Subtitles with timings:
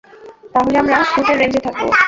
[0.53, 1.91] তাহলে আমরা শ্যুটের রেঞ্জে থাকব।